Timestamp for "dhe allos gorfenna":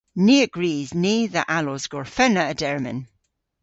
1.33-2.43